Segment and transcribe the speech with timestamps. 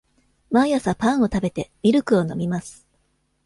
[0.49, 2.87] 毎朝パンを食べて、ミルクを飲みます。